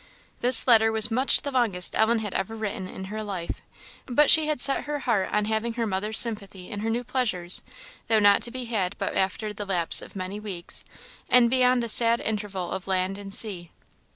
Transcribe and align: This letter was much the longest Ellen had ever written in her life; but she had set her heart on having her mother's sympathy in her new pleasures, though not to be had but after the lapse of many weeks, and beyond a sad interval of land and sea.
This 0.39 0.65
letter 0.65 0.91
was 0.91 1.11
much 1.11 1.43
the 1.43 1.51
longest 1.51 1.95
Ellen 1.95 2.17
had 2.17 2.33
ever 2.33 2.55
written 2.55 2.87
in 2.87 3.03
her 3.03 3.21
life; 3.21 3.61
but 4.07 4.31
she 4.31 4.47
had 4.47 4.59
set 4.59 4.85
her 4.85 4.97
heart 5.01 5.29
on 5.31 5.45
having 5.45 5.73
her 5.73 5.85
mother's 5.85 6.17
sympathy 6.17 6.71
in 6.71 6.79
her 6.79 6.89
new 6.89 7.03
pleasures, 7.03 7.61
though 8.07 8.17
not 8.17 8.41
to 8.41 8.49
be 8.49 8.65
had 8.65 8.95
but 8.97 9.15
after 9.15 9.53
the 9.53 9.63
lapse 9.63 10.01
of 10.01 10.15
many 10.15 10.39
weeks, 10.39 10.83
and 11.29 11.51
beyond 11.51 11.83
a 11.83 11.87
sad 11.87 12.19
interval 12.19 12.71
of 12.71 12.87
land 12.87 13.19
and 13.19 13.31
sea. 13.31 13.69